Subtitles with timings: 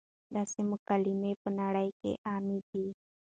[0.35, 2.85] داسې مکالمې پۀ نړۍ کښې عامې دي-